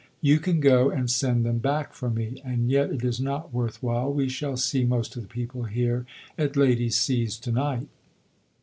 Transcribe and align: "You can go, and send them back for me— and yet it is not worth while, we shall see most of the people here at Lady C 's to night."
"You 0.29 0.39
can 0.39 0.59
go, 0.61 0.89
and 0.89 1.11
send 1.11 1.45
them 1.45 1.59
back 1.59 1.93
for 1.93 2.09
me— 2.09 2.41
and 2.43 2.71
yet 2.71 2.89
it 2.89 3.03
is 3.03 3.19
not 3.19 3.53
worth 3.53 3.83
while, 3.83 4.11
we 4.11 4.29
shall 4.29 4.57
see 4.57 4.83
most 4.83 5.15
of 5.15 5.21
the 5.21 5.27
people 5.29 5.65
here 5.65 6.07
at 6.39 6.55
Lady 6.57 6.89
C 6.89 7.23
's 7.27 7.37
to 7.37 7.51
night." 7.51 7.87